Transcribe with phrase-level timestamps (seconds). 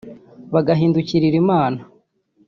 [0.53, 1.79] bagahindukirira Imana